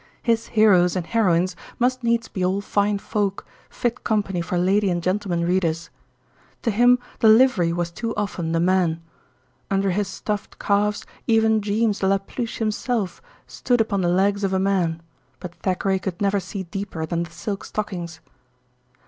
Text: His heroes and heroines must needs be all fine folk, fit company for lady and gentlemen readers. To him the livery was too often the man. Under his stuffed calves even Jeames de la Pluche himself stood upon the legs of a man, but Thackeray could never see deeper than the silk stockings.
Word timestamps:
His 0.23 0.47
heroes 0.47 0.95
and 0.95 1.05
heroines 1.05 1.55
must 1.77 2.03
needs 2.03 2.27
be 2.27 2.43
all 2.43 2.59
fine 2.59 2.97
folk, 2.97 3.45
fit 3.69 4.03
company 4.03 4.41
for 4.41 4.57
lady 4.57 4.89
and 4.89 5.03
gentlemen 5.03 5.45
readers. 5.45 5.91
To 6.63 6.71
him 6.71 6.97
the 7.19 7.27
livery 7.29 7.71
was 7.71 7.91
too 7.91 8.15
often 8.15 8.51
the 8.51 8.59
man. 8.59 9.03
Under 9.69 9.91
his 9.91 10.07
stuffed 10.07 10.57
calves 10.57 11.05
even 11.27 11.61
Jeames 11.61 11.99
de 11.99 12.07
la 12.07 12.17
Pluche 12.17 12.57
himself 12.57 13.21
stood 13.45 13.79
upon 13.79 14.01
the 14.01 14.09
legs 14.09 14.43
of 14.43 14.53
a 14.53 14.59
man, 14.59 15.03
but 15.39 15.53
Thackeray 15.53 15.99
could 15.99 16.19
never 16.19 16.39
see 16.39 16.63
deeper 16.63 17.05
than 17.05 17.21
the 17.21 17.29
silk 17.29 17.63
stockings. 17.63 18.21